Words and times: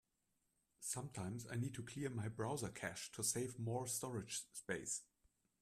Sometines, 0.79 1.45
I 1.51 1.57
need 1.57 1.75
to 1.75 1.83
clear 1.83 2.09
my 2.09 2.27
browser 2.27 2.69
cache 2.69 3.11
to 3.11 3.23
save 3.23 3.59
more 3.59 3.85
storage 3.85 4.41
space. 4.51 5.03